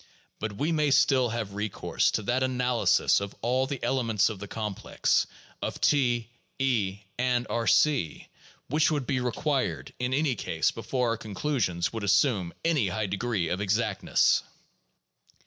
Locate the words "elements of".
3.83-4.39